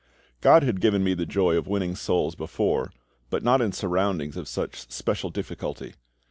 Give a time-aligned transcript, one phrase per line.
[0.41, 2.91] GOD had given me the joy of winning souls before,
[3.29, 5.93] but not in surroundings of such special difficulty.